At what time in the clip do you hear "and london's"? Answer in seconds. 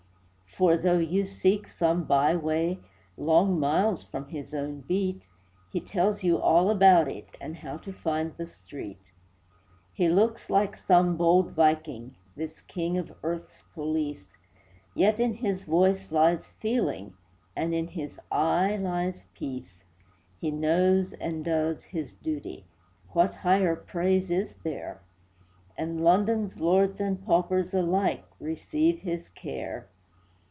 25.77-26.59